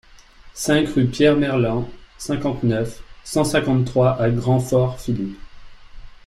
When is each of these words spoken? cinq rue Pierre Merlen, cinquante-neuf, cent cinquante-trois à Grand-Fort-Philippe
cinq 0.55 0.87
rue 0.95 1.05
Pierre 1.05 1.35
Merlen, 1.37 1.85
cinquante-neuf, 2.17 3.03
cent 3.23 3.43
cinquante-trois 3.43 4.19
à 4.19 4.31
Grand-Fort-Philippe 4.31 5.37